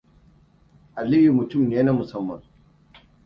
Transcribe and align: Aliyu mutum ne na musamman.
Aliyu 0.99 1.33
mutum 1.37 1.63
ne 1.69 1.83
na 1.83 1.93
musamman. 1.97 2.41